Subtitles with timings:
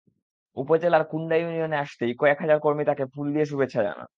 [0.57, 4.09] উপজেলার কুণ্ডা ইউনিয়নে আসতেই কয়েক হাজার কর্মী তাঁকে ফুল দিয়ে শুভেচ্ছা জানান।